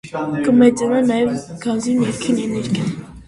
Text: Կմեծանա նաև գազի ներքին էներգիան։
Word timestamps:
Կմեծանա 0.45 1.01
նաև 1.11 1.35
գազի 1.65 1.95
ներքին 1.99 2.43
էներգիան։ 2.47 2.91